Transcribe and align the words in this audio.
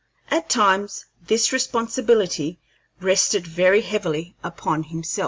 At 0.31 0.49
times 0.49 1.05
this 1.27 1.53
responsibility 1.53 2.59
rested 3.01 3.45
very 3.45 3.81
heavily 3.81 4.35
upon 4.43 4.81
himself. 4.85 5.19